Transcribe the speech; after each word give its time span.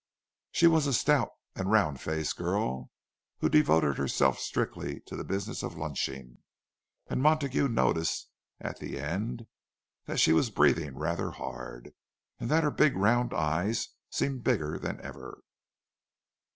She 0.51 0.65
was 0.65 0.87
a 0.87 0.93
stout 0.93 1.29
and 1.55 1.69
round 1.71 2.01
faced 2.01 2.35
girl, 2.35 2.89
who 3.37 3.49
devoted 3.49 3.99
herself 3.99 4.39
strictly 4.39 4.99
to 5.01 5.15
the 5.15 5.23
business 5.23 5.61
of 5.61 5.77
lunching; 5.77 6.39
and 7.05 7.21
Montague 7.21 7.67
noticed 7.67 8.31
at 8.59 8.79
the 8.79 8.99
end 8.99 9.45
that 10.05 10.19
she 10.19 10.33
was 10.33 10.49
breathing 10.49 10.95
rather 10.97 11.29
hard, 11.29 11.93
and 12.39 12.49
that 12.49 12.63
her 12.63 12.71
big 12.71 12.95
round 12.95 13.31
eyes 13.31 13.89
seemed 14.09 14.43
bigger 14.43 14.79
than 14.79 14.99
ever. 15.01 15.43